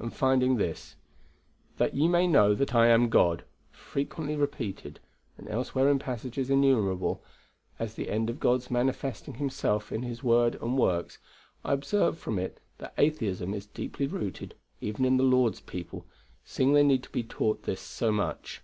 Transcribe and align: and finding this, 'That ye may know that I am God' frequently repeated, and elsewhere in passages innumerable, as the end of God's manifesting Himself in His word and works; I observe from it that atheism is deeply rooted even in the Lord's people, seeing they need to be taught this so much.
and 0.00 0.12
finding 0.12 0.56
this, 0.56 0.96
'That 1.76 1.94
ye 1.94 2.08
may 2.08 2.26
know 2.26 2.52
that 2.52 2.74
I 2.74 2.88
am 2.88 3.08
God' 3.08 3.44
frequently 3.70 4.34
repeated, 4.34 4.98
and 5.36 5.48
elsewhere 5.48 5.88
in 5.88 6.00
passages 6.00 6.50
innumerable, 6.50 7.22
as 7.78 7.94
the 7.94 8.10
end 8.10 8.28
of 8.28 8.40
God's 8.40 8.72
manifesting 8.72 9.34
Himself 9.34 9.92
in 9.92 10.02
His 10.02 10.20
word 10.20 10.56
and 10.56 10.76
works; 10.76 11.18
I 11.64 11.74
observe 11.74 12.18
from 12.18 12.40
it 12.40 12.58
that 12.78 12.92
atheism 12.98 13.54
is 13.54 13.66
deeply 13.66 14.08
rooted 14.08 14.56
even 14.80 15.04
in 15.04 15.16
the 15.16 15.22
Lord's 15.22 15.60
people, 15.60 16.06
seeing 16.44 16.72
they 16.72 16.82
need 16.82 17.04
to 17.04 17.10
be 17.10 17.22
taught 17.22 17.62
this 17.62 17.80
so 17.80 18.10
much. 18.10 18.62